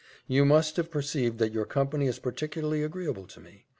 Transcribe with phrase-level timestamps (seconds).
[0.25, 3.65] You must have perceived that your company is particularly agreeable to me.